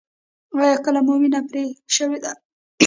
ایا 0.57 0.75
کله 0.85 0.99
مو 1.05 1.13
وینه 1.21 1.39
پرې 1.49 1.63
شوې 1.95 2.19
ده؟ 2.23 2.31